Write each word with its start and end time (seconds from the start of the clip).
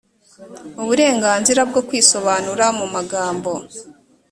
uburenganzira 0.81 1.61
bwo 1.69 1.81
kwisobanura 1.87 2.65
mu 2.77 2.85
magambo 2.95 3.51